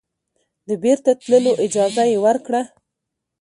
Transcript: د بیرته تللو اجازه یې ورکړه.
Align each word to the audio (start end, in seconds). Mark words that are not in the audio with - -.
د 0.67 0.69
بیرته 0.83 1.11
تللو 1.21 1.51
اجازه 1.65 2.03
یې 2.11 2.17
ورکړه. 2.25 2.61